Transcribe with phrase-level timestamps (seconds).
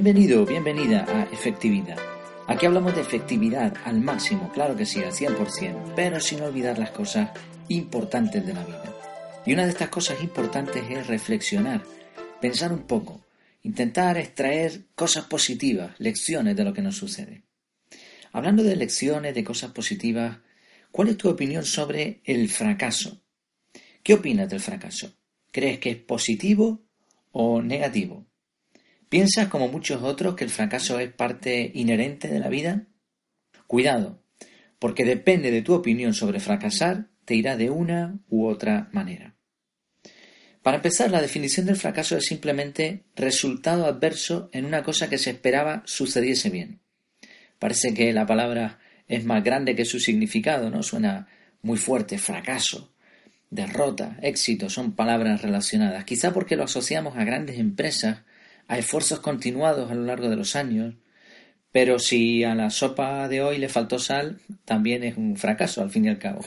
[0.00, 1.98] Bienvenido, bienvenida a Efectividad.
[2.46, 6.92] Aquí hablamos de efectividad al máximo, claro que sí, al 100%, pero sin olvidar las
[6.92, 7.32] cosas
[7.66, 8.94] importantes de la vida.
[9.44, 11.82] Y una de estas cosas importantes es reflexionar,
[12.40, 13.26] pensar un poco,
[13.64, 17.42] intentar extraer cosas positivas, lecciones de lo que nos sucede.
[18.30, 20.38] Hablando de lecciones, de cosas positivas,
[20.92, 23.20] ¿cuál es tu opinión sobre el fracaso?
[24.04, 25.12] ¿Qué opinas del fracaso?
[25.50, 26.84] ¿Crees que es positivo
[27.32, 28.28] o negativo?
[29.08, 32.86] ¿Piensas, como muchos otros, que el fracaso es parte inherente de la vida?
[33.66, 34.22] Cuidado,
[34.78, 39.34] porque depende de tu opinión sobre fracasar, te irá de una u otra manera.
[40.62, 45.30] Para empezar, la definición del fracaso es simplemente resultado adverso en una cosa que se
[45.30, 46.80] esperaba sucediese bien.
[47.58, 50.82] Parece que la palabra es más grande que su significado, ¿no?
[50.82, 51.28] Suena
[51.62, 52.92] muy fuerte, fracaso,
[53.50, 56.04] derrota, éxito, son palabras relacionadas.
[56.04, 58.18] Quizá porque lo asociamos a grandes empresas
[58.68, 60.94] a esfuerzos continuados a lo largo de los años,
[61.72, 65.90] pero si a la sopa de hoy le faltó sal, también es un fracaso al
[65.90, 66.44] fin y al cabo.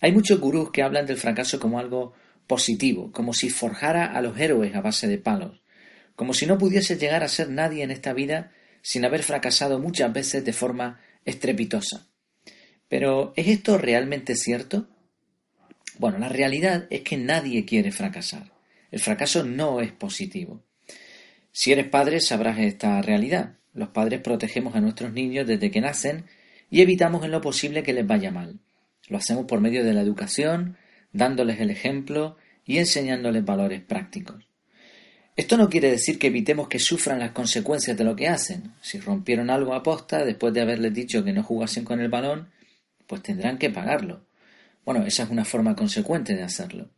[0.00, 2.14] Hay muchos gurús que hablan del fracaso como algo
[2.46, 5.60] positivo, como si forjara a los héroes a base de palos,
[6.16, 10.12] como si no pudiese llegar a ser nadie en esta vida sin haber fracasado muchas
[10.12, 12.06] veces de forma estrepitosa.
[12.88, 14.88] Pero ¿es esto realmente cierto?
[15.98, 18.52] Bueno, la realidad es que nadie quiere fracasar.
[18.90, 20.62] El fracaso no es positivo.
[21.56, 23.54] Si eres padre sabrás esta realidad.
[23.74, 26.24] Los padres protegemos a nuestros niños desde que nacen
[26.68, 28.58] y evitamos en lo posible que les vaya mal.
[29.08, 30.76] Lo hacemos por medio de la educación,
[31.12, 34.44] dándoles el ejemplo y enseñándoles valores prácticos.
[35.36, 38.72] Esto no quiere decir que evitemos que sufran las consecuencias de lo que hacen.
[38.80, 42.50] Si rompieron algo a posta después de haberles dicho que no jugasen con el balón,
[43.06, 44.26] pues tendrán que pagarlo.
[44.84, 46.90] Bueno, esa es una forma consecuente de hacerlo.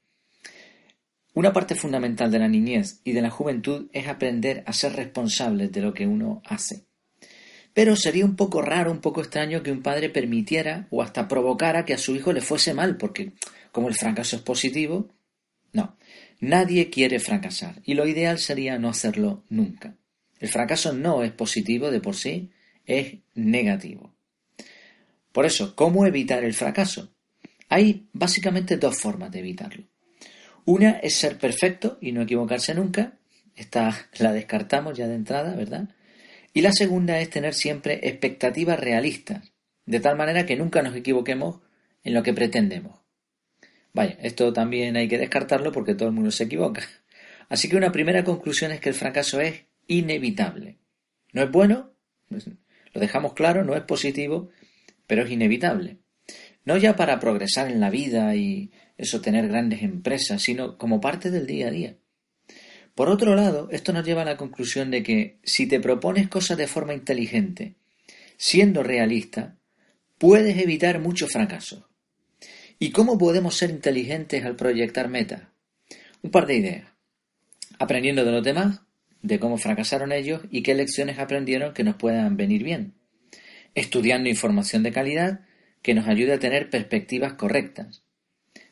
[1.36, 5.70] Una parte fundamental de la niñez y de la juventud es aprender a ser responsables
[5.70, 6.86] de lo que uno hace.
[7.74, 11.84] Pero sería un poco raro, un poco extraño que un padre permitiera o hasta provocara
[11.84, 13.34] que a su hijo le fuese mal, porque
[13.70, 15.10] como el fracaso es positivo,
[15.74, 15.98] no,
[16.40, 19.94] nadie quiere fracasar y lo ideal sería no hacerlo nunca.
[20.40, 22.50] El fracaso no es positivo de por sí,
[22.86, 24.16] es negativo.
[25.32, 27.12] Por eso, ¿cómo evitar el fracaso?
[27.68, 29.84] Hay básicamente dos formas de evitarlo.
[30.66, 33.12] Una es ser perfecto y no equivocarse nunca.
[33.54, 35.88] Esta la descartamos ya de entrada, ¿verdad?
[36.52, 39.52] Y la segunda es tener siempre expectativas realistas,
[39.86, 41.60] de tal manera que nunca nos equivoquemos
[42.02, 42.98] en lo que pretendemos.
[43.92, 46.82] Vaya, esto también hay que descartarlo porque todo el mundo se equivoca.
[47.48, 50.78] Así que una primera conclusión es que el fracaso es inevitable.
[51.32, 51.92] No es bueno,
[52.28, 52.50] pues,
[52.92, 54.50] lo dejamos claro, no es positivo,
[55.06, 55.98] pero es inevitable.
[56.64, 61.30] No ya para progresar en la vida y eso tener grandes empresas, sino como parte
[61.30, 61.96] del día a día.
[62.94, 66.56] Por otro lado, esto nos lleva a la conclusión de que si te propones cosas
[66.56, 67.74] de forma inteligente,
[68.38, 69.56] siendo realista,
[70.16, 71.84] puedes evitar muchos fracasos.
[72.78, 75.42] ¿Y cómo podemos ser inteligentes al proyectar metas?
[76.22, 76.88] Un par de ideas.
[77.78, 78.80] Aprendiendo de los demás,
[79.20, 82.94] de cómo fracasaron ellos y qué lecciones aprendieron que nos puedan venir bien.
[83.74, 85.40] Estudiando información de calidad
[85.82, 88.05] que nos ayude a tener perspectivas correctas.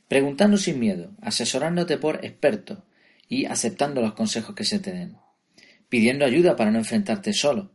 [0.09, 2.79] Preguntando sin miedo, asesorándote por expertos
[3.29, 5.17] y aceptando los consejos que se te den.
[5.89, 7.73] Pidiendo ayuda para no enfrentarte solo.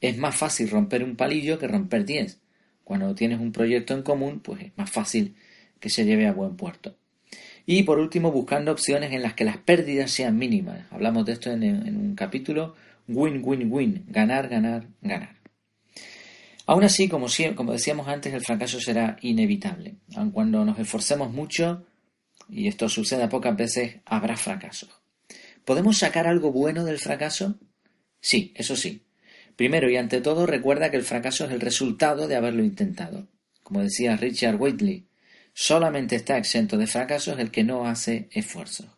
[0.00, 2.40] Es más fácil romper un palillo que romper diez.
[2.84, 5.34] Cuando tienes un proyecto en común, pues es más fácil
[5.80, 6.96] que se lleve a buen puerto.
[7.66, 10.80] Y por último, buscando opciones en las que las pérdidas sean mínimas.
[10.90, 12.74] Hablamos de esto en, en un capítulo
[13.08, 15.43] win-win-win, ganar, ganar, ganar.
[16.66, 19.96] Aún así, como, como decíamos antes, el fracaso será inevitable.
[20.16, 21.84] Aun cuando nos esforcemos mucho,
[22.48, 24.88] y esto sucede pocas veces, habrá fracaso.
[25.64, 27.58] ¿Podemos sacar algo bueno del fracaso?
[28.20, 29.04] Sí, eso sí.
[29.56, 33.28] Primero y ante todo, recuerda que el fracaso es el resultado de haberlo intentado.
[33.62, 35.08] Como decía Richard Whitley,
[35.52, 38.88] solamente está exento de fracasos el que no hace esfuerzos.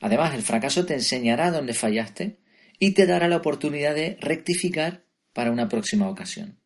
[0.00, 2.38] Además, el fracaso te enseñará dónde fallaste
[2.78, 6.61] y te dará la oportunidad de rectificar para una próxima ocasión.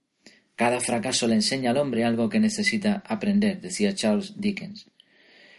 [0.56, 4.86] Cada fracaso le enseña al hombre algo que necesita aprender, decía Charles Dickens.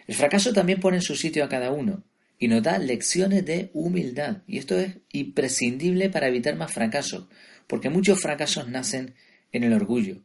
[0.07, 2.03] El fracaso también pone en su sitio a cada uno
[2.39, 4.38] y nos da lecciones de humildad.
[4.47, 7.27] Y esto es imprescindible para evitar más fracasos,
[7.67, 9.13] porque muchos fracasos nacen
[9.51, 10.23] en el orgullo.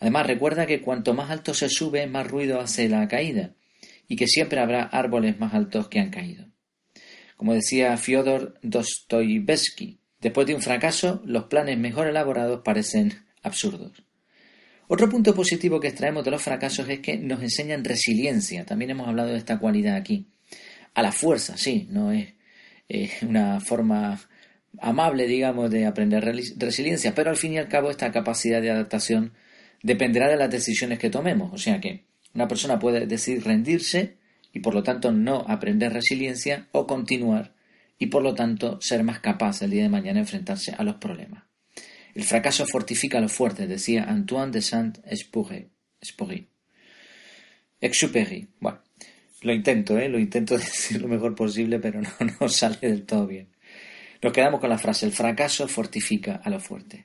[0.00, 3.54] Además, recuerda que cuanto más alto se sube, más ruido hace la caída,
[4.08, 6.46] y que siempre habrá árboles más altos que han caído.
[7.36, 14.04] Como decía Fyodor Dostoyevsky, después de un fracaso, los planes mejor elaborados parecen absurdos.
[14.88, 18.64] Otro punto positivo que extraemos de los fracasos es que nos enseñan resiliencia.
[18.64, 20.26] También hemos hablado de esta cualidad aquí.
[20.94, 22.32] A la fuerza, sí, no es
[23.22, 24.20] una forma
[24.80, 26.24] amable, digamos, de aprender
[26.56, 29.32] resiliencia, pero al fin y al cabo esta capacidad de adaptación
[29.82, 31.52] dependerá de las decisiones que tomemos.
[31.52, 32.04] O sea que
[32.34, 34.16] una persona puede decidir rendirse
[34.52, 37.54] y por lo tanto no aprender resiliencia o continuar
[37.98, 40.96] y por lo tanto ser más capaz el día de mañana de enfrentarse a los
[40.96, 41.43] problemas.
[42.14, 46.48] El fracaso fortifica a los fuertes, decía Antoine de Saint-Exupéry.
[47.80, 48.48] Exupéry.
[48.60, 48.78] Bueno,
[49.42, 50.08] lo intento, ¿eh?
[50.08, 53.48] lo intento decir lo mejor posible, pero no, sale del todo bien.
[54.22, 57.04] Nos quedamos con la frase, el fracaso fortifica a los fuertes.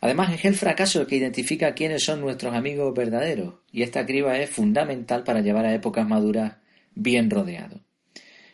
[0.00, 4.50] Además, es el fracaso que identifica quiénes son nuestros amigos verdaderos, y esta criba es
[4.50, 6.56] fundamental para llevar a épocas maduras
[6.94, 7.80] bien rodeado.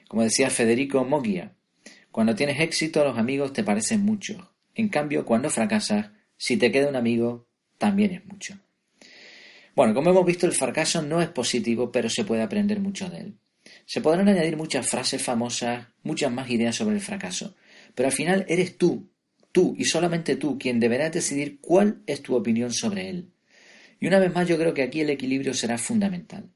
[0.06, 1.54] Como decía Federico Moggia,
[2.12, 6.88] cuando tienes éxito los amigos te parecen muchos, en cambio cuando fracasas, si te queda
[6.88, 7.46] un amigo,
[7.78, 8.58] también es mucho.
[9.74, 13.18] Bueno, como hemos visto, el fracaso no es positivo, pero se puede aprender mucho de
[13.18, 13.38] él.
[13.86, 17.54] Se podrán añadir muchas frases famosas, muchas más ideas sobre el fracaso,
[17.94, 19.08] pero al final eres tú
[19.52, 23.32] Tú y solamente tú quien deberás decidir cuál es tu opinión sobre él.
[24.00, 26.48] Y una vez más yo creo que aquí el equilibrio será fundamental.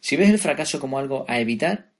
[0.00, 1.90] Si ves el fracaso como algo a evitar,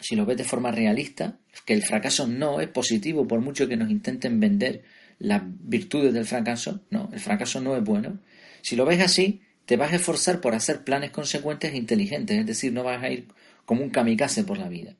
[0.00, 3.76] si lo ves de forma realista, que el fracaso no es positivo por mucho que
[3.76, 4.82] nos intenten vender
[5.18, 8.20] las virtudes del fracaso, no, el fracaso no es bueno.
[8.62, 12.46] Si lo ves así, te vas a esforzar por hacer planes consecuentes e inteligentes, es
[12.46, 13.28] decir, no vas a ir
[13.64, 14.94] como un kamikaze por la vida.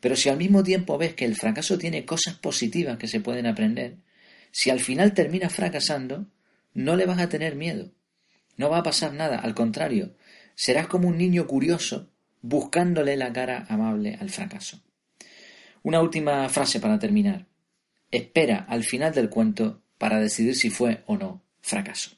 [0.00, 3.46] Pero si al mismo tiempo ves que el fracaso tiene cosas positivas que se pueden
[3.46, 3.96] aprender,
[4.52, 6.26] si al final terminas fracasando,
[6.74, 7.90] no le vas a tener miedo.
[8.56, 10.14] No va a pasar nada, al contrario,
[10.54, 12.10] serás como un niño curioso
[12.46, 14.78] buscándole la cara amable al fracaso.
[15.82, 17.46] Una última frase para terminar.
[18.10, 22.10] Espera al final del cuento para decidir si fue o no fracaso.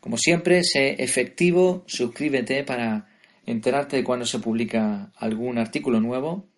[0.00, 3.08] Como siempre, sé efectivo, suscríbete para
[3.44, 6.48] enterarte de cuando se publica algún artículo nuevo.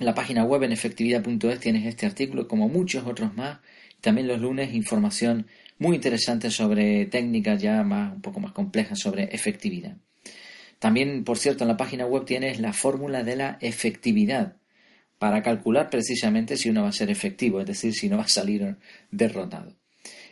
[0.00, 3.60] En la página web en efectividad.es tienes este artículo, como muchos otros más.
[4.00, 5.46] También los lunes información
[5.78, 9.96] muy interesante sobre técnicas ya más, un poco más complejas sobre efectividad.
[10.84, 14.56] También, por cierto, en la página web tienes la fórmula de la efectividad
[15.18, 18.28] para calcular precisamente si uno va a ser efectivo, es decir, si no va a
[18.28, 18.76] salir
[19.10, 19.72] derrotado.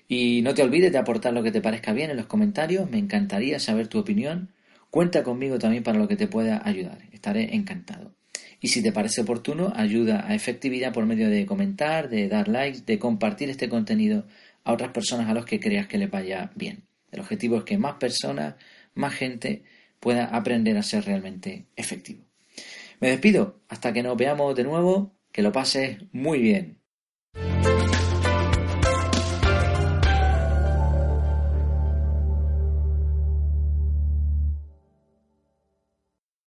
[0.09, 2.99] Y no te olvides de aportar lo que te parezca bien en los comentarios, me
[2.99, 4.51] encantaría saber tu opinión
[4.91, 6.99] Cuenta conmigo también para lo que te pueda ayudar.
[7.13, 8.15] Estaré encantado.
[8.61, 12.83] Y si te parece oportuno, ayuda a efectividad por medio de comentar, de dar likes,
[12.85, 14.27] de compartir este contenido
[14.65, 16.83] a otras personas a los que creas que les vaya bien.
[17.11, 18.57] El objetivo es que más personas,
[18.95, 19.63] más gente
[20.03, 22.25] pueda aprender a ser realmente efectivo.
[23.01, 23.61] Me despido.
[23.69, 25.17] Hasta que nos veamos de nuevo.
[25.31, 26.83] Que lo pases muy bien.